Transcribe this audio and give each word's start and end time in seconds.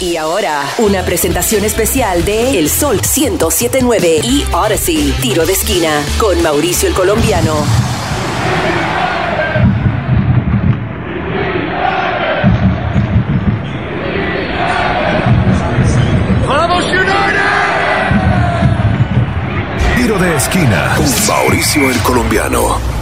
Y 0.00 0.16
ahora, 0.16 0.64
una 0.78 1.04
presentación 1.04 1.62
especial 1.62 2.24
de 2.24 2.58
El 2.58 2.70
Sol 2.70 2.96
1079 2.96 4.20
y 4.24 4.46
Odyssey, 4.50 5.14
tiro 5.20 5.44
de 5.44 5.52
esquina, 5.52 6.02
con 6.18 6.42
Mauricio 6.42 6.88
el 6.88 6.94
Colombiano. 6.94 7.52
¡Vamos, 16.48 16.84
United! 16.84 17.40
Tiro 19.98 20.18
de 20.18 20.36
esquina 20.36 20.94
con 20.96 21.26
Mauricio 21.28 21.90
el 21.90 21.98
Colombiano. 21.98 22.99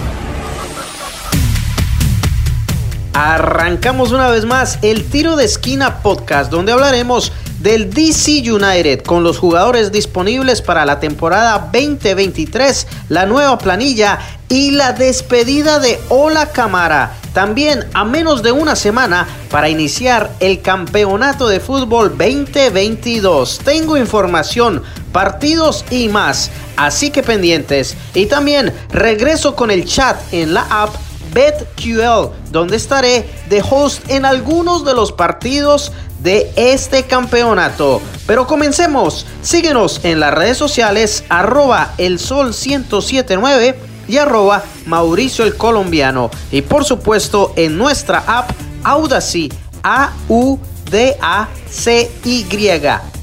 Arrancamos 3.20 4.12
una 4.12 4.28
vez 4.28 4.44
más 4.44 4.78
el 4.80 5.04
Tiro 5.04 5.34
de 5.34 5.44
Esquina 5.44 6.02
Podcast, 6.02 6.52
donde 6.52 6.70
hablaremos 6.70 7.32
del 7.58 7.92
DC 7.92 8.48
United 8.48 9.02
con 9.02 9.24
los 9.24 9.38
jugadores 9.38 9.90
disponibles 9.90 10.62
para 10.62 10.86
la 10.86 11.00
temporada 11.00 11.68
2023, 11.72 12.86
la 13.08 13.26
nueva 13.26 13.58
planilla 13.58 14.20
y 14.48 14.70
la 14.70 14.92
despedida 14.92 15.80
de 15.80 15.98
Ola 16.10 16.52
Camara. 16.52 17.12
También 17.32 17.86
a 17.92 18.04
menos 18.04 18.44
de 18.44 18.52
una 18.52 18.76
semana 18.76 19.26
para 19.50 19.68
iniciar 19.68 20.30
el 20.38 20.62
campeonato 20.62 21.48
de 21.48 21.58
fútbol 21.58 22.16
2022. 22.16 23.62
Tengo 23.64 23.96
información, 23.96 24.84
partidos 25.10 25.84
y 25.90 26.08
más, 26.08 26.52
así 26.76 27.10
que 27.10 27.24
pendientes. 27.24 27.96
Y 28.14 28.26
también 28.26 28.72
regreso 28.90 29.56
con 29.56 29.72
el 29.72 29.86
chat 29.86 30.20
en 30.32 30.54
la 30.54 30.64
app 30.70 31.07
BetQL, 31.32 32.30
donde 32.50 32.76
estaré 32.76 33.28
de 33.48 33.62
host 33.68 34.08
en 34.10 34.24
algunos 34.24 34.84
de 34.84 34.94
los 34.94 35.12
partidos 35.12 35.92
de 36.20 36.50
este 36.56 37.04
campeonato. 37.04 38.00
Pero 38.26 38.46
comencemos. 38.46 39.26
Síguenos 39.42 40.04
en 40.04 40.20
las 40.20 40.34
redes 40.34 40.56
sociales 40.56 41.24
arroba 41.28 41.94
el 41.98 42.18
sol 42.18 42.46
1079 42.48 43.78
y 44.08 44.16
arroba 44.16 44.62
Mauricio 44.86 45.44
el 45.44 45.56
Colombiano. 45.56 46.30
Y 46.50 46.62
por 46.62 46.84
supuesto 46.84 47.52
en 47.56 47.76
nuestra 47.78 48.24
app 48.26 48.50
Audacy, 48.84 49.52
A-U-D-A-C-Y, 49.82 50.58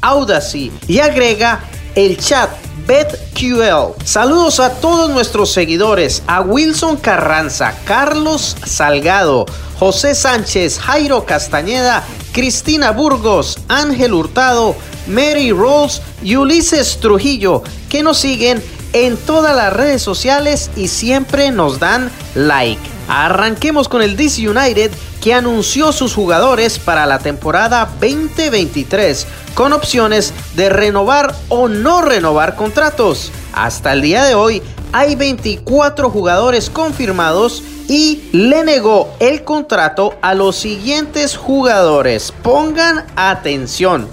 Audacy. 0.02 0.72
Y 0.88 1.00
agrega 1.00 1.60
el 1.96 2.18
chat 2.18 2.50
BetQL. 2.88 3.94
Saludos 4.04 4.60
a 4.60 4.70
todos 4.70 5.10
nuestros 5.10 5.52
seguidores, 5.52 6.24
a 6.28 6.42
Wilson 6.42 6.98
Carranza, 6.98 7.74
Carlos 7.86 8.56
Salgado, 8.66 9.46
José 9.80 10.16
Sánchez, 10.16 10.80
Jairo 10.80 11.26
Castañeda, 11.26 12.04
Cristina 12.32 12.92
Burgos, 12.92 13.60
Ángel 13.68 14.14
Hurtado, 14.14 14.76
Mary 15.08 15.52
Rose 15.52 16.02
y 16.24 16.36
Ulises 16.36 17.00
Trujillo, 17.00 17.64
que 17.90 18.04
nos 18.04 18.20
siguen 18.20 18.62
en 18.94 19.18
todas 19.18 19.56
las 19.56 19.74
redes 19.74 20.02
sociales 20.02 20.70
y 20.76 20.88
siempre 20.88 21.52
nos 21.52 21.80
dan 21.80 22.12
like. 22.36 22.82
Arranquemos 23.08 23.90
con 23.90 24.02
el 24.02 24.16
DC 24.16 24.48
United 24.50 24.92
que 25.26 25.34
anunció 25.34 25.92
sus 25.92 26.14
jugadores 26.14 26.78
para 26.78 27.08
la 27.08 27.18
temporada 27.18 27.90
2023 28.00 29.26
con 29.56 29.74
opciones 29.74 30.36
de 30.56 30.70
renovar 30.70 31.34
o 31.50 31.68
no 31.68 32.04
renovar 32.04 32.56
contratos. 32.56 33.32
Hasta 33.52 33.94
el 33.94 34.04
día 34.04 34.24
de 34.24 34.36
hoy 34.36 34.62
hay 34.92 35.16
24 35.16 36.12
jugadores 36.12 36.70
confirmados 36.70 37.64
y 37.88 38.30
le 38.34 38.64
negó 38.64 39.16
el 39.20 39.44
contrato 39.44 40.14
a 40.22 40.36
los 40.36 40.58
siguientes 40.58 41.36
jugadores. 41.36 42.32
Pongan 42.44 43.08
atención. 43.16 44.08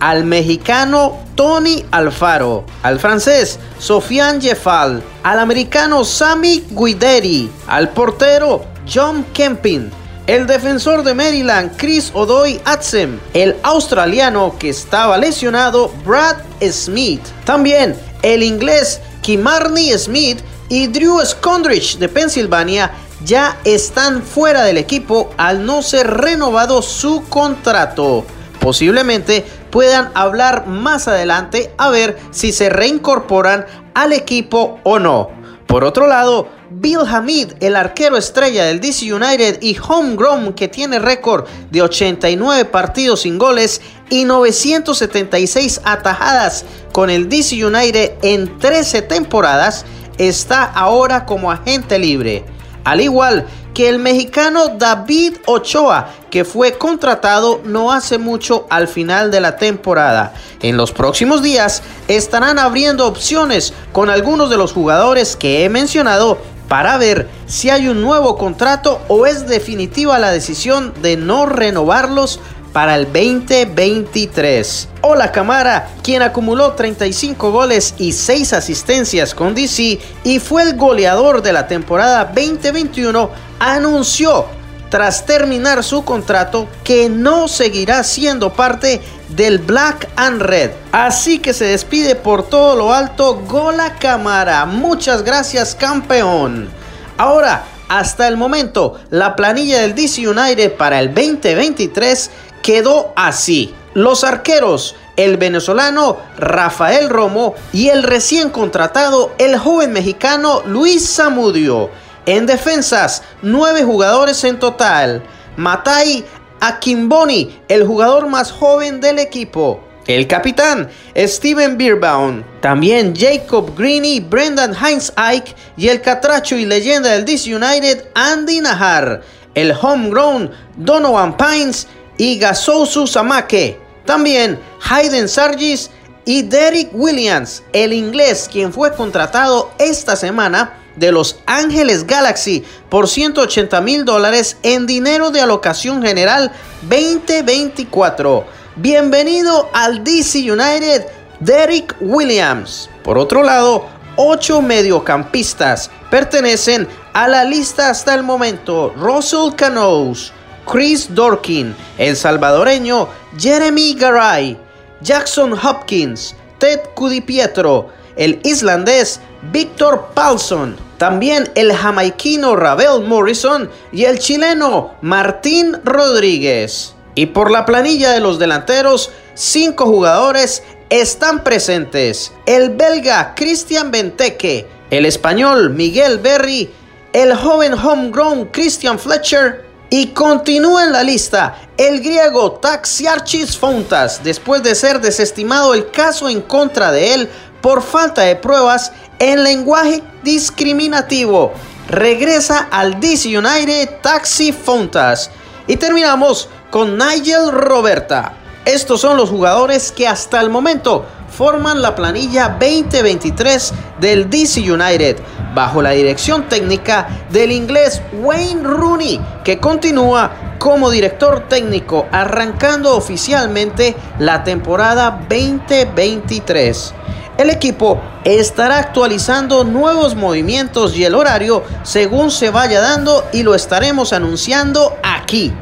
Al 0.00 0.24
mexicano 0.24 1.18
Tony 1.36 1.84
Alfaro, 1.92 2.64
al 2.82 2.98
francés 2.98 3.60
Sofiane 3.78 4.40
Jeffal, 4.40 5.04
al 5.22 5.38
americano 5.38 6.04
Sammy 6.04 6.64
Guideri, 6.68 7.48
al 7.68 7.90
portero 7.90 8.64
John 8.92 9.24
Kempin, 9.32 9.92
el 10.28 10.46
defensor 10.46 11.02
de 11.04 11.14
Maryland 11.14 11.72
Chris 11.78 12.10
Odoy 12.12 12.60
Atsem, 12.66 13.18
el 13.32 13.56
australiano 13.62 14.56
que 14.58 14.68
estaba 14.68 15.16
lesionado 15.16 15.90
Brad 16.04 16.36
Smith, 16.70 17.22
también 17.44 17.96
el 18.20 18.42
inglés 18.42 19.00
Kimarni 19.22 19.90
Smith 19.94 20.40
y 20.68 20.86
Drew 20.88 21.24
Scondrich 21.24 21.96
de 21.96 22.10
Pensilvania 22.10 22.92
ya 23.24 23.58
están 23.64 24.22
fuera 24.22 24.64
del 24.64 24.76
equipo 24.76 25.30
al 25.38 25.64
no 25.64 25.80
ser 25.80 26.06
renovado 26.06 26.82
su 26.82 27.24
contrato. 27.30 28.26
Posiblemente 28.60 29.46
puedan 29.70 30.10
hablar 30.12 30.66
más 30.66 31.08
adelante 31.08 31.72
a 31.78 31.88
ver 31.88 32.18
si 32.32 32.52
se 32.52 32.68
reincorporan 32.68 33.64
al 33.94 34.12
equipo 34.12 34.78
o 34.82 34.98
no. 34.98 35.37
Por 35.68 35.84
otro 35.84 36.06
lado, 36.06 36.48
Bill 36.70 37.00
Hamid, 37.06 37.52
el 37.60 37.76
arquero 37.76 38.16
estrella 38.16 38.64
del 38.64 38.80
DC 38.80 39.12
United 39.12 39.58
y 39.60 39.76
homegrown 39.78 40.54
que 40.54 40.66
tiene 40.66 40.98
récord 40.98 41.44
de 41.70 41.82
89 41.82 42.64
partidos 42.64 43.20
sin 43.20 43.36
goles 43.36 43.82
y 44.08 44.24
976 44.24 45.82
atajadas 45.84 46.64
con 46.90 47.10
el 47.10 47.28
DC 47.28 47.62
United 47.62 48.12
en 48.22 48.58
13 48.58 49.02
temporadas, 49.02 49.84
está 50.16 50.64
ahora 50.64 51.26
como 51.26 51.52
agente 51.52 51.98
libre. 51.98 52.46
Al 52.84 53.02
igual 53.02 53.46
que 53.74 53.88
el 53.88 53.98
mexicano 53.98 54.68
David 54.76 55.36
Ochoa, 55.46 56.10
que 56.30 56.44
fue 56.44 56.72
contratado 56.72 57.60
no 57.64 57.92
hace 57.92 58.18
mucho 58.18 58.66
al 58.70 58.88
final 58.88 59.30
de 59.30 59.40
la 59.40 59.56
temporada. 59.56 60.34
En 60.60 60.76
los 60.76 60.92
próximos 60.92 61.42
días 61.42 61.82
estarán 62.08 62.58
abriendo 62.58 63.06
opciones 63.06 63.72
con 63.92 64.10
algunos 64.10 64.50
de 64.50 64.56
los 64.56 64.72
jugadores 64.72 65.36
que 65.36 65.64
he 65.64 65.68
mencionado 65.68 66.38
para 66.68 66.98
ver 66.98 67.28
si 67.46 67.70
hay 67.70 67.88
un 67.88 68.02
nuevo 68.02 68.36
contrato 68.36 69.00
o 69.08 69.26
es 69.26 69.48
definitiva 69.48 70.18
la 70.18 70.30
decisión 70.30 70.92
de 71.00 71.16
no 71.16 71.46
renovarlos 71.46 72.40
para 72.72 72.94
el 72.96 73.06
2023. 73.06 74.88
Hola 75.00 75.32
Camara, 75.32 75.88
quien 76.02 76.22
acumuló 76.22 76.72
35 76.72 77.50
goles 77.50 77.94
y 77.98 78.12
6 78.12 78.52
asistencias 78.52 79.34
con 79.34 79.54
DC 79.54 79.98
y 80.24 80.38
fue 80.38 80.62
el 80.62 80.76
goleador 80.76 81.42
de 81.42 81.52
la 81.52 81.66
temporada 81.66 82.24
2021, 82.26 83.30
anunció 83.58 84.46
tras 84.90 85.26
terminar 85.26 85.84
su 85.84 86.04
contrato 86.04 86.66
que 86.82 87.08
no 87.08 87.48
seguirá 87.48 88.02
siendo 88.04 88.52
parte 88.52 89.00
del 89.28 89.58
Black 89.58 90.08
and 90.16 90.40
Red. 90.40 90.70
Así 90.92 91.38
que 91.38 91.52
se 91.52 91.66
despide 91.66 92.14
por 92.14 92.48
todo 92.48 92.74
lo 92.76 92.92
alto 92.92 93.42
Gola 93.46 93.96
Camara. 93.98 94.64
Muchas 94.64 95.22
gracias 95.22 95.74
campeón. 95.74 96.70
Ahora, 97.18 97.64
hasta 97.88 98.28
el 98.28 98.36
momento, 98.36 98.98
la 99.10 99.34
planilla 99.36 99.80
del 99.80 99.94
DC 99.94 100.28
United 100.28 100.74
para 100.74 101.00
el 101.00 101.14
2023 101.14 102.30
quedó 102.62 103.12
así. 103.16 103.74
Los 103.94 104.24
arqueros, 104.24 104.94
el 105.16 105.36
venezolano 105.38 106.18
Rafael 106.36 107.08
Romo 107.08 107.54
y 107.72 107.88
el 107.88 108.02
recién 108.02 108.50
contratado, 108.50 109.32
el 109.38 109.58
joven 109.58 109.92
mexicano 109.92 110.62
Luis 110.66 111.16
Zamudio. 111.16 111.90
En 112.28 112.44
defensas, 112.44 113.22
nueve 113.40 113.84
jugadores 113.84 114.44
en 114.44 114.58
total. 114.58 115.22
Matai 115.56 116.26
Akimboni, 116.60 117.58
el 117.68 117.86
jugador 117.86 118.26
más 118.26 118.52
joven 118.52 119.00
del 119.00 119.18
equipo. 119.18 119.82
El 120.06 120.26
capitán, 120.26 120.90
Steven 121.16 121.78
Beerbaum. 121.78 122.42
También 122.60 123.14
Jacob 123.16 123.74
Greeny, 123.74 124.20
Brendan 124.20 124.76
Heinz 124.76 125.10
Ike 125.16 125.54
y 125.78 125.88
el 125.88 126.02
catracho 126.02 126.54
y 126.54 126.66
leyenda 126.66 127.12
del 127.12 127.24
DC 127.24 127.56
United, 127.56 128.08
Andy 128.14 128.60
Nahar. 128.60 129.22
El 129.54 129.72
homegrown, 129.72 130.50
Donovan 130.76 131.34
Pines 131.34 131.86
y 132.18 132.38
Gasousu 132.38 133.06
Samake. 133.06 133.80
También 134.04 134.58
Hayden 134.86 135.30
Sargis 135.30 135.88
y 136.26 136.42
Derek 136.42 136.90
Williams, 136.92 137.62
el 137.72 137.94
inglés 137.94 138.50
quien 138.52 138.70
fue 138.70 138.94
contratado 138.94 139.70
esta 139.78 140.14
semana 140.14 140.77
de 140.98 141.12
Los 141.12 141.40
Ángeles 141.46 142.06
Galaxy 142.06 142.64
por 142.88 143.08
180 143.08 143.80
mil 143.80 144.04
dólares 144.04 144.56
en 144.62 144.86
dinero 144.86 145.30
de 145.30 145.40
alocación 145.40 146.02
general 146.02 146.52
2024. 146.82 148.44
Bienvenido 148.76 149.68
al 149.72 150.04
DC 150.04 150.50
United, 150.50 151.06
Derek 151.40 151.96
Williams. 152.00 152.90
Por 153.02 153.18
otro 153.18 153.42
lado, 153.42 153.86
ocho 154.16 154.60
mediocampistas 154.60 155.90
pertenecen 156.10 156.88
a 157.12 157.28
la 157.28 157.44
lista 157.44 157.90
hasta 157.90 158.14
el 158.14 158.22
momento. 158.22 158.92
Russell 158.96 159.54
Canoes, 159.56 160.32
Chris 160.70 161.14
Dorkin, 161.14 161.74
el 161.96 162.16
salvadoreño 162.16 163.08
Jeremy 163.38 163.94
Garay, 163.94 164.58
Jackson 165.00 165.52
Hopkins, 165.52 166.34
Ted 166.58 166.80
Cudipietro, 166.94 167.90
el 168.16 168.40
islandés 168.42 169.20
Victor 169.52 170.08
Paulson, 170.14 170.76
también 170.98 171.50
el 171.54 171.72
jamaiquino 171.72 172.56
Ravel 172.56 173.04
Morrison 173.06 173.70
y 173.92 174.04
el 174.04 174.18
chileno 174.18 174.94
Martín 175.00 175.78
Rodríguez. 175.84 176.94
Y 177.14 177.26
por 177.26 177.50
la 177.50 177.64
planilla 177.64 178.12
de 178.12 178.20
los 178.20 178.38
delanteros, 178.38 179.10
cinco 179.34 179.86
jugadores 179.86 180.62
están 180.90 181.44
presentes. 181.44 182.32
El 182.46 182.70
belga 182.70 183.34
Christian 183.34 183.90
Benteke, 183.90 184.66
el 184.90 185.06
español 185.06 185.70
Miguel 185.70 186.18
Berry, 186.18 186.70
el 187.12 187.34
joven 187.34 187.74
homegrown 187.74 188.46
Christian 188.46 188.98
Fletcher 188.98 189.68
y 189.90 190.08
continúa 190.08 190.84
en 190.84 190.92
la 190.92 191.02
lista 191.02 191.56
el 191.78 192.00
griego 192.00 192.52
Taxiarchis 192.52 193.56
Fontas 193.56 194.22
después 194.22 194.62
de 194.62 194.74
ser 194.74 195.00
desestimado 195.00 195.72
el 195.72 195.90
caso 195.90 196.28
en 196.28 196.42
contra 196.42 196.92
de 196.92 197.14
él 197.14 197.28
por 197.60 197.82
falta 197.82 198.22
de 198.22 198.36
pruebas 198.36 198.92
en 199.18 199.42
lenguaje 199.42 200.02
discriminativo. 200.22 201.52
Regresa 201.88 202.68
al 202.70 203.00
DC 203.00 203.36
United 203.38 204.00
Taxi 204.02 204.52
Fontas. 204.52 205.30
Y 205.66 205.76
terminamos 205.76 206.48
con 206.70 206.98
Nigel 206.98 207.50
Roberta. 207.50 208.34
Estos 208.64 209.00
son 209.00 209.16
los 209.16 209.30
jugadores 209.30 209.92
que 209.92 210.06
hasta 210.06 210.40
el 210.40 210.50
momento 210.50 211.06
forman 211.30 211.80
la 211.80 211.94
planilla 211.94 212.56
2023 212.60 213.72
del 214.00 214.28
DC 214.28 214.60
United 214.70 215.16
bajo 215.54 215.80
la 215.82 215.90
dirección 215.90 216.48
técnica 216.48 217.08
del 217.30 217.52
inglés 217.52 218.02
Wayne 218.12 218.62
Rooney 218.62 219.20
que 219.44 219.58
continúa 219.58 220.30
como 220.58 220.90
director 220.90 221.48
técnico 221.48 222.06
arrancando 222.10 222.96
oficialmente 222.96 223.96
la 224.18 224.44
temporada 224.44 225.20
2023. 225.28 226.94
El 227.38 227.50
equipo 227.50 228.02
estará 228.24 228.78
actualizando 228.78 229.62
nuevos 229.62 230.16
movimientos 230.16 230.96
y 230.96 231.04
el 231.04 231.14
horario 231.14 231.62
según 231.84 232.32
se 232.32 232.50
vaya 232.50 232.80
dando 232.80 233.24
y 233.32 233.44
lo 233.44 233.54
estaremos 233.54 234.12
anunciando 234.12 234.98
aquí. 235.04 235.52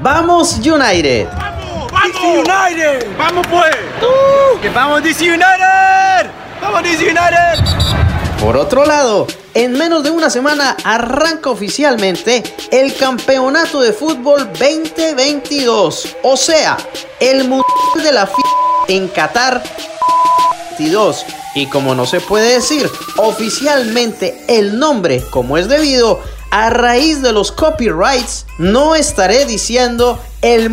¡Vamos 0.00 0.56
United! 0.56 1.28
DC 1.28 2.38
United. 2.38 3.06
Vamos 3.18 3.46
pues. 3.48 3.76
Uh, 4.00 4.60
que 4.60 4.70
vamos 4.70 5.02
DC 5.02 5.24
United. 5.24 6.30
Vamos 6.62 6.82
DC 6.84 7.02
United. 7.02 8.40
Por 8.40 8.56
otro 8.56 8.86
lado, 8.86 9.26
en 9.52 9.72
menos 9.72 10.02
de 10.02 10.10
una 10.10 10.30
semana 10.30 10.74
arranca 10.84 11.50
oficialmente 11.50 12.42
el 12.70 12.96
Campeonato 12.96 13.82
de 13.82 13.92
Fútbol 13.92 14.50
2022, 14.58 16.16
o 16.22 16.36
sea, 16.38 16.78
el 17.20 17.46
Mundial 17.46 18.02
de 18.02 18.12
la 18.12 18.26
FIFA 18.26 18.48
en 18.88 19.08
Qatar 19.08 19.62
22. 20.80 21.26
Y 21.54 21.66
como 21.66 21.94
no 21.94 22.06
se 22.06 22.20
puede 22.20 22.54
decir 22.54 22.88
oficialmente 23.16 24.44
el 24.48 24.78
nombre 24.78 25.22
como 25.30 25.58
es 25.58 25.68
debido, 25.68 26.20
a 26.50 26.70
raíz 26.70 27.22
de 27.22 27.32
los 27.32 27.52
copyrights, 27.52 28.46
no 28.58 28.94
estaré 28.94 29.44
diciendo 29.44 30.18
el 30.42 30.72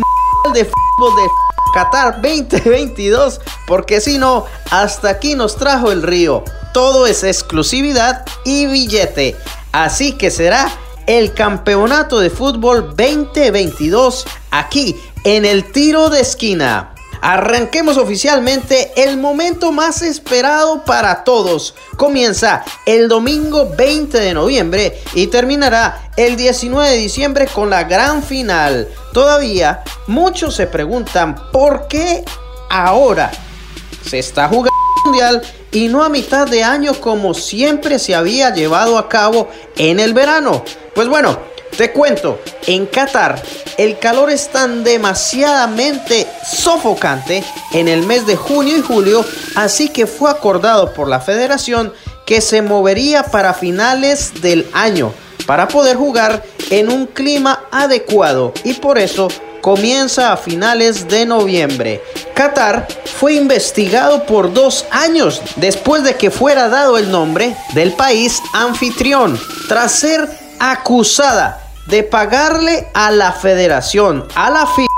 de 0.52 0.64
Fútbol 0.64 1.16
de 1.16 1.28
Qatar 1.74 2.22
2022, 2.22 3.40
porque 3.66 4.00
si 4.00 4.18
no, 4.18 4.46
hasta 4.70 5.10
aquí 5.10 5.34
nos 5.34 5.56
trajo 5.56 5.92
el 5.92 6.02
río. 6.02 6.42
Todo 6.72 7.06
es 7.06 7.22
exclusividad 7.22 8.24
y 8.44 8.66
billete. 8.66 9.36
Así 9.72 10.12
que 10.12 10.30
será 10.30 10.70
el 11.06 11.32
Campeonato 11.34 12.18
de 12.18 12.30
Fútbol 12.30 12.94
2022 12.96 14.26
aquí 14.50 14.96
en 15.24 15.44
el 15.44 15.70
tiro 15.70 16.08
de 16.10 16.20
esquina. 16.20 16.94
Arranquemos 17.20 17.96
oficialmente 17.96 18.92
el 18.96 19.16
momento 19.16 19.72
más 19.72 20.02
esperado 20.02 20.84
para 20.84 21.24
todos. 21.24 21.74
Comienza 21.96 22.64
el 22.86 23.08
domingo 23.08 23.70
20 23.76 24.18
de 24.18 24.34
noviembre 24.34 25.00
y 25.14 25.26
terminará 25.26 26.10
el 26.16 26.36
19 26.36 26.90
de 26.90 26.96
diciembre 26.96 27.46
con 27.46 27.70
la 27.70 27.84
gran 27.84 28.22
final. 28.22 28.88
Todavía 29.12 29.82
muchos 30.06 30.54
se 30.54 30.66
preguntan 30.66 31.50
por 31.52 31.88
qué 31.88 32.24
ahora 32.70 33.30
se 34.04 34.18
está 34.18 34.48
jugando 34.48 34.68
el 34.68 35.04
mundial 35.04 35.42
y 35.72 35.88
no 35.88 36.02
a 36.02 36.08
mitad 36.08 36.46
de 36.46 36.62
año 36.62 36.94
como 36.94 37.34
siempre 37.34 37.98
se 37.98 38.14
había 38.14 38.54
llevado 38.54 38.96
a 38.96 39.08
cabo 39.08 39.48
en 39.76 40.00
el 40.00 40.14
verano. 40.14 40.64
Pues 40.94 41.08
bueno, 41.08 41.38
te 41.76 41.92
cuento, 41.92 42.40
en 42.66 42.86
Qatar 42.86 43.42
el 43.76 43.98
calor 43.98 44.30
es 44.30 44.48
tan 44.48 44.82
demasiadamente 44.82 46.26
sofocante 46.44 47.44
en 47.72 47.86
el 47.86 48.02
mes 48.02 48.26
de 48.26 48.34
junio 48.34 48.76
y 48.76 48.82
julio, 48.82 49.24
así 49.54 49.88
que 49.88 50.06
fue 50.06 50.30
acordado 50.30 50.92
por 50.94 51.08
la 51.08 51.20
federación 51.20 51.92
que 52.26 52.40
se 52.40 52.60
movería 52.60 53.22
para 53.22 53.54
finales 53.54 54.42
del 54.42 54.68
año 54.72 55.14
para 55.46 55.68
poder 55.68 55.96
jugar 55.96 56.44
en 56.70 56.90
un 56.90 57.06
clima 57.06 57.64
adecuado 57.70 58.52
y 58.64 58.74
por 58.74 58.98
eso 58.98 59.28
comienza 59.60 60.32
a 60.32 60.36
finales 60.36 61.08
de 61.08 61.24
noviembre. 61.24 62.02
Qatar 62.34 62.86
fue 63.18 63.34
investigado 63.34 64.26
por 64.26 64.52
dos 64.52 64.86
años 64.90 65.40
después 65.56 66.02
de 66.02 66.16
que 66.16 66.30
fuera 66.30 66.68
dado 66.68 66.98
el 66.98 67.10
nombre 67.10 67.56
del 67.74 67.92
país 67.92 68.42
anfitrión, 68.52 69.38
tras 69.68 69.92
ser 69.92 70.47
acusada 70.60 71.64
de 71.86 72.02
pagarle 72.02 72.88
a 72.94 73.10
la 73.10 73.32
federación, 73.32 74.26
a 74.34 74.50
la 74.50 74.66
FIFA, 74.66 74.88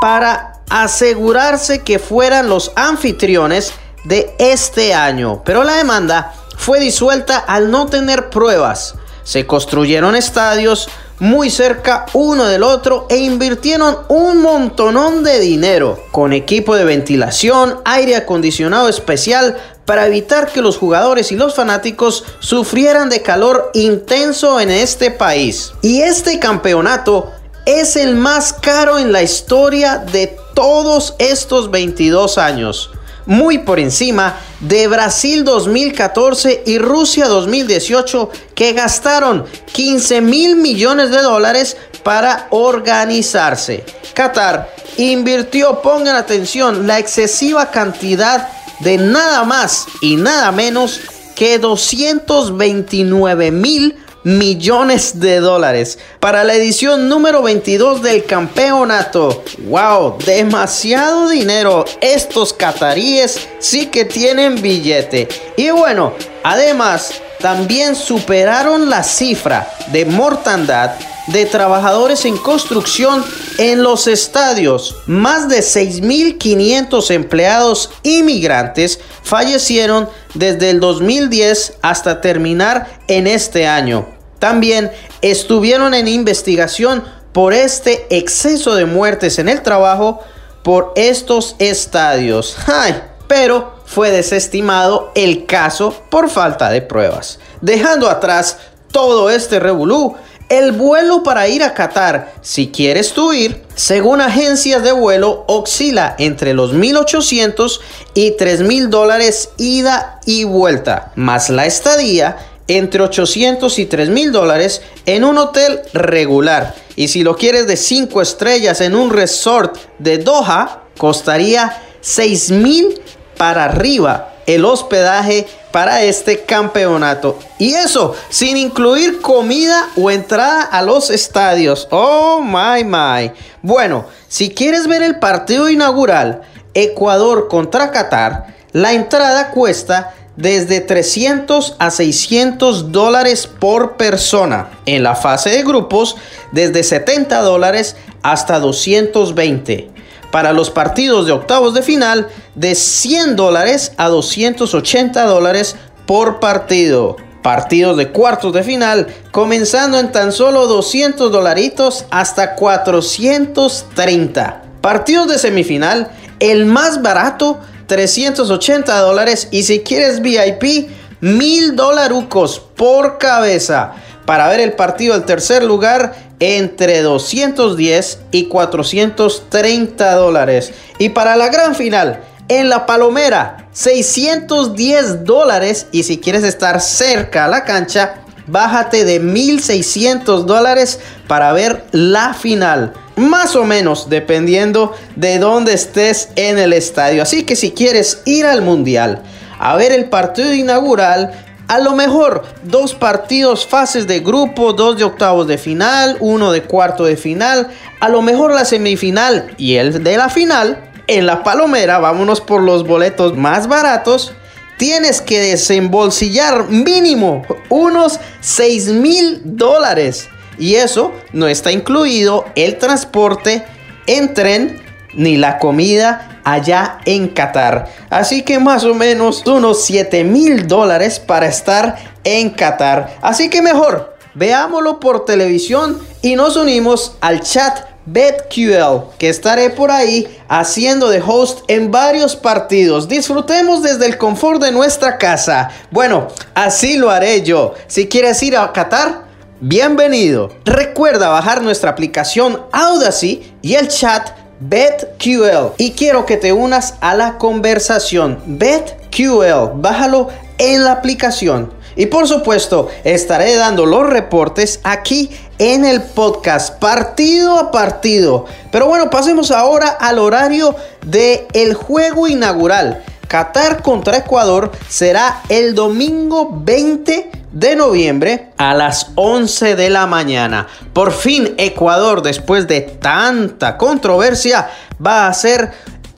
para 0.00 0.62
asegurarse 0.70 1.82
que 1.82 1.98
fueran 1.98 2.48
los 2.48 2.72
anfitriones 2.76 3.72
de 4.04 4.34
este 4.38 4.94
año. 4.94 5.42
Pero 5.44 5.64
la 5.64 5.76
demanda 5.76 6.34
fue 6.56 6.80
disuelta 6.80 7.38
al 7.38 7.70
no 7.70 7.86
tener 7.86 8.30
pruebas. 8.30 8.94
Se 9.24 9.46
construyeron 9.46 10.14
estadios 10.14 10.88
muy 11.18 11.50
cerca 11.50 12.06
uno 12.12 12.44
del 12.44 12.62
otro 12.62 13.06
e 13.08 13.16
invirtieron 13.16 13.98
un 14.08 14.42
montonón 14.42 15.24
de 15.24 15.40
dinero 15.40 15.98
con 16.12 16.32
equipo 16.32 16.76
de 16.76 16.84
ventilación, 16.84 17.80
aire 17.84 18.16
acondicionado 18.16 18.88
especial 18.88 19.56
para 19.86 20.06
evitar 20.06 20.52
que 20.52 20.60
los 20.60 20.76
jugadores 20.76 21.32
y 21.32 21.36
los 21.36 21.54
fanáticos 21.54 22.24
sufrieran 22.40 23.08
de 23.08 23.22
calor 23.22 23.70
intenso 23.72 24.60
en 24.60 24.70
este 24.70 25.10
país. 25.10 25.72
Y 25.80 26.02
este 26.02 26.38
campeonato 26.38 27.32
es 27.64 27.96
el 27.96 28.16
más 28.16 28.52
caro 28.52 28.98
en 28.98 29.12
la 29.12 29.22
historia 29.22 29.98
de 29.98 30.36
todos 30.54 31.14
estos 31.18 31.70
22 31.70 32.36
años. 32.36 32.90
Muy 33.26 33.58
por 33.58 33.80
encima 33.80 34.38
de 34.60 34.86
Brasil 34.86 35.44
2014 35.44 36.62
y 36.64 36.78
Rusia 36.78 37.26
2018 37.26 38.30
que 38.54 38.72
gastaron 38.72 39.44
15 39.72 40.20
mil 40.20 40.56
millones 40.56 41.10
de 41.10 41.22
dólares 41.22 41.76
para 42.04 42.46
organizarse. 42.50 43.84
Qatar 44.14 44.72
invirtió, 44.96 45.82
pongan 45.82 46.14
atención, 46.14 46.86
la 46.86 47.00
excesiva 47.00 47.72
cantidad 47.72 48.48
de 48.80 48.98
nada 48.98 49.44
más 49.44 49.86
y 50.00 50.16
nada 50.16 50.52
menos 50.52 51.00
que 51.34 51.58
229 51.58 53.50
mil 53.50 53.96
millones 54.26 55.20
de 55.20 55.38
dólares 55.38 56.00
para 56.18 56.42
la 56.42 56.54
edición 56.54 57.08
número 57.08 57.42
22 57.42 58.02
del 58.02 58.24
campeonato. 58.24 59.44
¡Wow! 59.68 60.18
Demasiado 60.26 61.28
dinero. 61.28 61.84
Estos 62.00 62.52
cataríes 62.52 63.46
sí 63.60 63.86
que 63.86 64.04
tienen 64.04 64.60
billete. 64.60 65.28
Y 65.56 65.70
bueno, 65.70 66.12
además 66.42 67.22
también 67.46 67.94
superaron 67.94 68.90
la 68.90 69.04
cifra 69.04 69.70
de 69.92 70.04
mortandad 70.04 70.96
de 71.28 71.46
trabajadores 71.46 72.24
en 72.24 72.36
construcción 72.38 73.24
en 73.58 73.84
los 73.84 74.08
estadios. 74.08 74.96
Más 75.06 75.48
de 75.48 75.60
6.500 75.60 77.08
empleados 77.12 77.90
inmigrantes 78.02 78.98
fallecieron 79.22 80.08
desde 80.34 80.70
el 80.70 80.80
2010 80.80 81.74
hasta 81.82 82.20
terminar 82.20 82.98
en 83.06 83.28
este 83.28 83.68
año. 83.68 84.08
También 84.40 84.90
estuvieron 85.22 85.94
en 85.94 86.08
investigación 86.08 87.04
por 87.30 87.52
este 87.52 88.08
exceso 88.10 88.74
de 88.74 88.86
muertes 88.86 89.38
en 89.38 89.48
el 89.48 89.62
trabajo 89.62 90.18
por 90.64 90.92
estos 90.96 91.54
estadios. 91.60 92.56
¡Ay! 92.66 93.00
Pero 93.28 93.75
fue 93.86 94.10
desestimado 94.10 95.12
el 95.14 95.46
caso 95.46 95.94
por 96.10 96.28
falta 96.28 96.68
de 96.70 96.82
pruebas. 96.82 97.38
Dejando 97.60 98.10
atrás 98.10 98.58
todo 98.92 99.30
este 99.30 99.58
revolú, 99.60 100.16
el 100.48 100.72
vuelo 100.72 101.22
para 101.24 101.48
ir 101.48 101.64
a 101.64 101.74
Qatar, 101.74 102.32
si 102.40 102.68
quieres 102.68 103.12
tú 103.12 103.32
ir, 103.32 103.64
según 103.74 104.20
agencias 104.20 104.82
de 104.82 104.92
vuelo, 104.92 105.44
oscila 105.48 106.14
entre 106.18 106.54
los 106.54 106.72
1.800 106.72 107.80
y 108.14 108.32
3.000 108.32 108.88
dólares 108.88 109.50
ida 109.56 110.20
y 110.24 110.44
vuelta, 110.44 111.10
más 111.16 111.50
la 111.50 111.66
estadía 111.66 112.36
entre 112.68 113.02
800 113.02 113.78
y 113.78 113.86
3.000 113.86 114.30
dólares 114.30 114.82
en 115.04 115.24
un 115.24 115.38
hotel 115.38 115.80
regular. 115.92 116.74
Y 116.96 117.08
si 117.08 117.22
lo 117.22 117.36
quieres 117.36 117.66
de 117.66 117.76
5 117.76 118.22
estrellas 118.22 118.80
en 118.80 118.94
un 118.94 119.10
resort 119.10 119.76
de 119.98 120.18
Doha, 120.18 120.84
costaría 120.96 121.82
6.000 122.02 123.00
para 123.36 123.64
arriba 123.64 124.32
el 124.46 124.64
hospedaje 124.64 125.46
para 125.72 126.02
este 126.02 126.44
campeonato. 126.44 127.38
Y 127.58 127.74
eso 127.74 128.14
sin 128.28 128.56
incluir 128.56 129.20
comida 129.20 129.88
o 129.96 130.10
entrada 130.10 130.62
a 130.62 130.82
los 130.82 131.10
estadios. 131.10 131.88
Oh 131.90 132.40
my 132.40 132.84
my. 132.84 133.32
Bueno, 133.62 134.06
si 134.28 134.50
quieres 134.50 134.86
ver 134.86 135.02
el 135.02 135.18
partido 135.18 135.68
inaugural, 135.68 136.42
Ecuador 136.74 137.48
contra 137.48 137.90
Qatar, 137.90 138.54
la 138.72 138.92
entrada 138.92 139.50
cuesta 139.50 140.14
desde 140.36 140.80
300 140.80 141.76
a 141.78 141.90
600 141.90 142.92
dólares 142.92 143.46
por 143.46 143.96
persona. 143.96 144.68
En 144.84 145.02
la 145.02 145.14
fase 145.14 145.50
de 145.50 145.62
grupos, 145.62 146.16
desde 146.52 146.82
70 146.82 147.40
dólares 147.40 147.96
hasta 148.22 148.60
220. 148.60 149.95
Para 150.36 150.52
los 150.52 150.68
partidos 150.68 151.24
de 151.24 151.32
octavos 151.32 151.72
de 151.72 151.80
final, 151.80 152.28
de 152.54 152.74
100 152.74 153.36
dólares 153.36 153.92
a 153.96 154.08
280 154.08 155.24
dólares 155.24 155.76
por 156.04 156.40
partido. 156.40 157.16
Partidos 157.42 157.96
de 157.96 158.12
cuartos 158.12 158.52
de 158.52 158.62
final, 158.62 159.06
comenzando 159.30 159.98
en 159.98 160.12
tan 160.12 160.32
solo 160.32 160.66
200 160.66 161.32
dolaritos 161.32 162.04
hasta 162.10 162.54
430. 162.54 164.62
Partidos 164.82 165.28
de 165.28 165.38
semifinal, 165.38 166.10
el 166.38 166.66
más 166.66 167.00
barato 167.00 167.58
380 167.86 169.00
dólares 169.00 169.48
y 169.52 169.62
si 169.62 169.80
quieres 169.80 170.20
VIP, 170.20 170.90
1000 171.22 171.76
dolarucos 171.76 172.60
por 172.60 173.16
cabeza. 173.16 173.94
Para 174.26 174.48
ver 174.48 174.60
el 174.60 174.72
partido 174.72 175.14
del 175.14 175.24
tercer 175.24 175.62
lugar, 175.62 176.14
entre 176.40 177.00
210 177.02 178.18
y 178.32 178.44
430 178.48 180.14
dólares. 180.14 180.72
Y 180.98 181.10
para 181.10 181.36
la 181.36 181.48
gran 181.48 181.74
final, 181.74 182.20
en 182.48 182.68
la 182.68 182.86
Palomera, 182.86 183.68
610 183.72 185.24
dólares. 185.24 185.86
Y 185.92 186.02
si 186.02 186.18
quieres 186.18 186.44
estar 186.44 186.80
cerca 186.80 187.46
a 187.46 187.48
la 187.48 187.64
cancha, 187.64 188.16
bájate 188.46 189.04
de 189.04 189.20
1600 189.20 190.46
dólares 190.46 191.00
para 191.26 191.52
ver 191.52 191.84
la 191.92 192.34
final. 192.34 192.92
Más 193.16 193.56
o 193.56 193.64
menos, 193.64 194.10
dependiendo 194.10 194.92
de 195.16 195.38
dónde 195.38 195.72
estés 195.72 196.28
en 196.36 196.58
el 196.58 196.72
estadio. 196.72 197.22
Así 197.22 197.44
que 197.44 197.56
si 197.56 197.72
quieres 197.72 198.20
ir 198.26 198.44
al 198.44 198.62
mundial 198.62 199.22
a 199.58 199.74
ver 199.76 199.92
el 199.92 200.10
partido 200.10 200.52
inaugural, 200.52 201.32
a 201.68 201.78
lo 201.80 201.94
mejor 201.94 202.44
dos 202.62 202.94
partidos, 202.94 203.66
fases 203.66 204.06
de 204.06 204.20
grupo, 204.20 204.72
dos 204.72 204.96
de 204.96 205.04
octavos 205.04 205.46
de 205.46 205.58
final, 205.58 206.16
uno 206.20 206.52
de 206.52 206.62
cuarto 206.62 207.04
de 207.04 207.16
final, 207.16 207.68
a 207.98 208.08
lo 208.08 208.22
mejor 208.22 208.54
la 208.54 208.64
semifinal 208.64 209.52
y 209.56 209.76
el 209.76 210.04
de 210.04 210.16
la 210.16 210.28
final. 210.28 210.90
En 211.08 211.26
la 211.26 211.42
palomera, 211.42 211.98
vámonos 211.98 212.40
por 212.40 212.62
los 212.62 212.86
boletos 212.86 213.36
más 213.36 213.68
baratos. 213.68 214.32
Tienes 214.76 215.20
que 215.20 215.40
desembolsillar 215.40 216.68
mínimo 216.68 217.44
unos 217.68 218.20
6 218.40 218.88
mil 218.88 219.40
dólares. 219.44 220.28
Y 220.58 220.76
eso 220.76 221.12
no 221.32 221.48
está 221.48 221.72
incluido 221.72 222.44
el 222.54 222.78
transporte 222.78 223.64
en 224.06 224.34
tren 224.34 224.82
ni 225.14 225.36
la 225.36 225.58
comida 225.58 226.35
allá 226.46 227.00
en 227.04 227.26
Qatar. 227.28 227.88
Así 228.08 228.42
que 228.42 228.60
más 228.60 228.84
o 228.84 228.94
menos 228.94 229.44
unos 229.46 229.84
7 229.84 230.22
mil 230.22 230.68
dólares 230.68 231.18
para 231.18 231.46
estar 231.46 231.96
en 232.22 232.50
Qatar. 232.50 233.16
Así 233.20 233.50
que 233.50 233.60
mejor, 233.60 234.16
veámoslo 234.34 235.00
por 235.00 235.24
televisión 235.24 236.00
y 236.22 236.36
nos 236.36 236.56
unimos 236.56 237.16
al 237.20 237.40
chat 237.40 237.80
BetQL, 238.06 239.16
que 239.18 239.28
estaré 239.28 239.70
por 239.70 239.90
ahí 239.90 240.38
haciendo 240.46 241.08
de 241.08 241.20
host 241.20 241.64
en 241.66 241.90
varios 241.90 242.36
partidos. 242.36 243.08
Disfrutemos 243.08 243.82
desde 243.82 244.06
el 244.06 244.16
confort 244.16 244.62
de 244.62 244.70
nuestra 244.70 245.18
casa. 245.18 245.70
Bueno, 245.90 246.28
así 246.54 246.96
lo 246.96 247.10
haré 247.10 247.42
yo. 247.42 247.74
Si 247.88 248.06
quieres 248.06 248.40
ir 248.44 248.56
a 248.56 248.72
Qatar, 248.72 249.24
bienvenido. 249.60 250.52
Recuerda 250.64 251.28
bajar 251.28 251.60
nuestra 251.60 251.90
aplicación 251.90 252.62
Audacy 252.70 253.52
y 253.62 253.74
el 253.74 253.88
chat 253.88 254.45
BetQL. 254.60 255.74
Y 255.78 255.92
quiero 255.92 256.26
que 256.26 256.36
te 256.36 256.52
unas 256.52 256.94
a 257.00 257.14
la 257.14 257.38
conversación. 257.38 258.40
BetQL, 258.46 259.72
bájalo 259.74 260.28
en 260.58 260.84
la 260.84 260.92
aplicación. 260.92 261.72
Y 261.96 262.06
por 262.06 262.28
supuesto, 262.28 262.88
estaré 263.04 263.54
dando 263.56 263.86
los 263.86 264.06
reportes 264.06 264.80
aquí 264.84 265.30
en 265.58 265.86
el 265.86 266.02
podcast, 266.02 266.78
partido 266.78 267.58
a 267.58 267.70
partido. 267.70 268.44
Pero 268.70 268.86
bueno, 268.86 269.08
pasemos 269.08 269.50
ahora 269.50 269.88
al 269.88 270.18
horario 270.18 270.76
del 271.06 271.46
el 271.54 271.74
juego 271.74 272.28
inaugural. 272.28 273.02
Qatar 273.28 273.82
contra 273.82 274.18
Ecuador 274.18 274.70
será 274.88 275.42
el 275.48 275.74
domingo 275.74 276.50
20 276.52 277.30
de 277.56 277.74
noviembre 277.74 278.50
a 278.58 278.74
las 278.74 279.12
11 279.14 279.76
de 279.76 279.88
la 279.88 280.06
mañana. 280.06 280.66
Por 280.92 281.10
fin 281.10 281.54
Ecuador, 281.56 282.20
después 282.20 282.66
de 282.66 282.82
tanta 282.82 283.78
controversia, 283.78 284.68
va 285.04 285.26
a 285.26 285.32
ser 285.32 285.70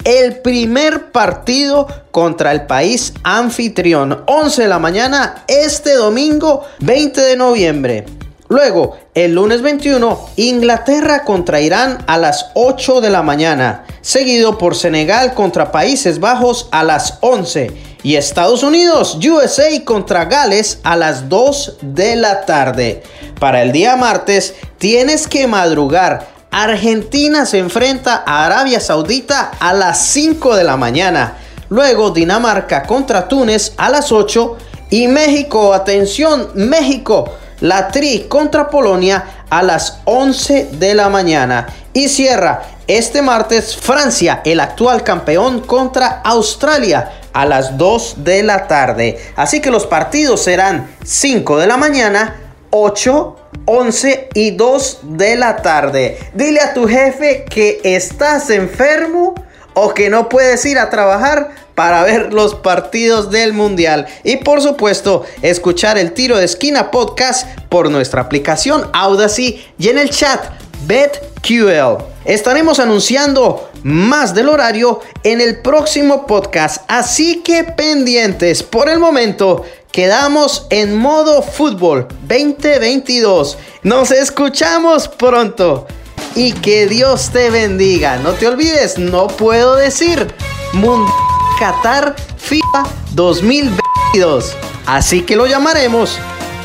el 0.02 0.40
primer 0.40 1.12
partido 1.12 1.86
contra 2.10 2.50
el 2.50 2.66
país 2.66 3.12
anfitrión. 3.22 4.24
11 4.26 4.62
de 4.62 4.68
la 4.68 4.80
mañana 4.80 5.44
este 5.46 5.94
domingo 5.94 6.64
20 6.80 7.20
de 7.20 7.36
noviembre. 7.36 8.06
Luego, 8.48 8.96
el 9.14 9.34
lunes 9.34 9.62
21, 9.62 10.30
Inglaterra 10.36 11.22
contra 11.22 11.60
Irán 11.60 11.98
a 12.06 12.18
las 12.18 12.46
8 12.54 13.00
de 13.00 13.10
la 13.10 13.22
mañana, 13.22 13.84
seguido 14.00 14.58
por 14.58 14.74
Senegal 14.74 15.34
contra 15.34 15.70
Países 15.70 16.18
Bajos 16.18 16.68
a 16.72 16.82
las 16.82 17.18
11 17.20 17.87
y 18.02 18.16
Estados 18.16 18.62
Unidos, 18.62 19.18
USA 19.24 19.68
contra 19.84 20.24
Gales 20.26 20.78
a 20.82 20.96
las 20.96 21.28
2 21.28 21.78
de 21.82 22.16
la 22.16 22.46
tarde. 22.46 23.02
Para 23.40 23.62
el 23.62 23.72
día 23.72 23.96
martes 23.96 24.54
tienes 24.78 25.26
que 25.26 25.46
madrugar. 25.46 26.28
Argentina 26.50 27.44
se 27.44 27.58
enfrenta 27.58 28.22
a 28.26 28.46
Arabia 28.46 28.80
Saudita 28.80 29.52
a 29.60 29.72
las 29.72 29.98
5 30.06 30.56
de 30.56 30.64
la 30.64 30.76
mañana. 30.76 31.36
Luego 31.68 32.10
Dinamarca 32.10 32.84
contra 32.84 33.28
Túnez 33.28 33.74
a 33.76 33.90
las 33.90 34.12
8 34.12 34.56
y 34.90 35.06
México, 35.08 35.74
atención, 35.74 36.50
México 36.54 37.34
la 37.60 37.88
Tri 37.88 38.26
contra 38.28 38.68
Polonia 38.68 39.44
a 39.50 39.62
las 39.62 39.98
11 40.04 40.70
de 40.72 40.94
la 40.94 41.08
mañana. 41.08 41.66
Y 41.92 42.08
cierra 42.08 42.62
este 42.86 43.22
martes 43.22 43.76
Francia, 43.76 44.40
el 44.44 44.60
actual 44.60 45.02
campeón, 45.02 45.60
contra 45.60 46.22
Australia 46.24 47.17
a 47.38 47.46
las 47.46 47.78
2 47.78 48.24
de 48.24 48.42
la 48.42 48.66
tarde. 48.66 49.16
Así 49.36 49.60
que 49.60 49.70
los 49.70 49.86
partidos 49.86 50.42
serán 50.42 50.90
5 51.04 51.58
de 51.58 51.68
la 51.68 51.76
mañana, 51.76 52.34
8, 52.70 53.36
11 53.64 54.28
y 54.34 54.50
2 54.50 54.98
de 55.04 55.36
la 55.36 55.58
tarde. 55.58 56.18
Dile 56.34 56.58
a 56.58 56.74
tu 56.74 56.88
jefe 56.88 57.44
que 57.48 57.80
estás 57.84 58.50
enfermo 58.50 59.36
o 59.74 59.94
que 59.94 60.10
no 60.10 60.28
puedes 60.28 60.66
ir 60.66 60.80
a 60.80 60.90
trabajar 60.90 61.50
para 61.76 62.02
ver 62.02 62.32
los 62.32 62.56
partidos 62.56 63.30
del 63.30 63.52
Mundial. 63.52 64.08
Y 64.24 64.38
por 64.38 64.60
supuesto, 64.60 65.24
escuchar 65.40 65.96
el 65.96 66.14
tiro 66.14 66.38
de 66.38 66.44
esquina 66.44 66.90
podcast 66.90 67.46
por 67.68 67.88
nuestra 67.88 68.22
aplicación 68.22 68.90
Audacy 68.92 69.64
y 69.78 69.90
en 69.90 69.98
el 69.98 70.10
chat 70.10 70.40
BetQL. 70.88 72.17
Estaremos 72.28 72.78
anunciando 72.78 73.70
más 73.84 74.34
del 74.34 74.50
horario 74.50 75.00
en 75.22 75.40
el 75.40 75.62
próximo 75.62 76.26
podcast, 76.26 76.84
así 76.86 77.42
que 77.42 77.64
pendientes. 77.64 78.62
Por 78.62 78.90
el 78.90 78.98
momento, 78.98 79.64
quedamos 79.90 80.66
en 80.68 80.94
modo 80.94 81.40
fútbol 81.40 82.06
2022. 82.28 83.56
Nos 83.82 84.10
escuchamos 84.10 85.08
pronto 85.08 85.86
y 86.34 86.52
que 86.52 86.86
Dios 86.86 87.30
te 87.30 87.48
bendiga. 87.48 88.18
No 88.18 88.32
te 88.32 88.46
olvides, 88.46 88.98
no 88.98 89.28
puedo 89.28 89.76
decir 89.76 90.26
Mundial 90.74 91.10
Qatar 91.58 92.14
FIFA 92.36 92.84
2022. 93.14 94.54
Así 94.84 95.22
que 95.22 95.34
lo 95.34 95.46
llamaremos 95.46 96.18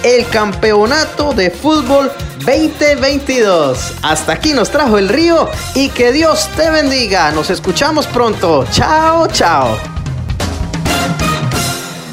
el 0.04 0.28
Campeonato 0.28 1.34
de 1.34 1.50
Fútbol 1.50 2.12
2022. 2.46 3.94
Hasta 4.02 4.34
aquí 4.34 4.54
nos 4.54 4.70
trajo 4.70 4.98
el 4.98 5.10
río 5.10 5.50
y 5.76 5.90
que 5.90 6.12
Dios 6.12 6.50
te 6.56 6.70
bendiga. 6.70 7.32
Nos 7.32 7.50
escuchamos 7.50 8.08
pronto. 8.08 8.66
Chao, 8.72 9.28
chao. 9.28 9.78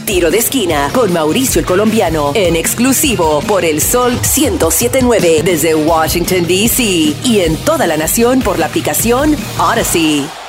Tiro 0.06 0.30
de 0.30 0.38
esquina 0.38 0.90
con 0.92 1.12
Mauricio 1.12 1.60
el 1.60 1.66
Colombiano 1.66 2.32
en 2.34 2.56
exclusivo 2.56 3.40
por 3.46 3.64
el 3.64 3.80
Sol 3.80 4.12
1079 4.12 5.42
desde 5.44 5.74
Washington, 5.74 6.46
D.C. 6.48 6.82
y 7.24 7.40
en 7.40 7.56
toda 7.58 7.86
la 7.86 7.96
nación 7.96 8.40
por 8.40 8.58
la 8.58 8.66
aplicación 8.66 9.36
Odyssey. 9.58 10.39